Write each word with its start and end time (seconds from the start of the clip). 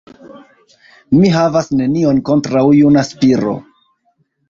Mi 1.17 1.29
havas 1.35 1.71
nenion 1.83 2.25
kontraŭ 2.33 2.67
juna 2.81 3.07
Spiro! 3.15 3.59